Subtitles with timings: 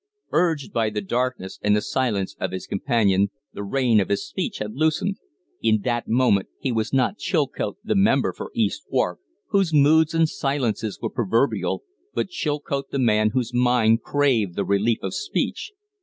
[0.31, 4.57] Urged by the darkness and the silence of his companion, the rein of his speech
[4.57, 5.17] had loosened.
[5.61, 9.19] In that moment he was not Chilcote the member for East Wark,
[9.49, 11.83] whose moods and silences were proverbial,
[12.15, 15.71] but Chilcote the man whose mind craved the relief of speech.